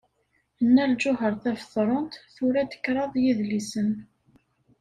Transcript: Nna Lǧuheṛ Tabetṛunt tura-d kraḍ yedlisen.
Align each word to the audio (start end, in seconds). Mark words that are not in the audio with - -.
Nna 0.65 0.83
Lǧuheṛ 0.91 1.33
Tabetṛunt 1.43 2.13
tura-d 2.35 2.71
kraḍ 2.83 3.13
yedlisen. 3.23 3.91